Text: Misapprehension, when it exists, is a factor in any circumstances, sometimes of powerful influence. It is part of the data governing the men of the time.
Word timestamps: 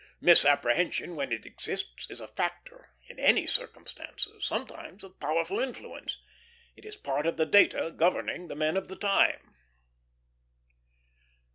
Misapprehension, 0.19 1.15
when 1.15 1.31
it 1.31 1.45
exists, 1.45 2.07
is 2.09 2.19
a 2.19 2.27
factor 2.27 2.89
in 3.07 3.19
any 3.19 3.45
circumstances, 3.45 4.43
sometimes 4.43 5.03
of 5.03 5.19
powerful 5.19 5.59
influence. 5.59 6.17
It 6.75 6.85
is 6.85 6.97
part 6.97 7.27
of 7.27 7.37
the 7.37 7.45
data 7.45 7.93
governing 7.95 8.47
the 8.47 8.55
men 8.55 8.77
of 8.77 8.87
the 8.87 8.95
time. 8.95 9.53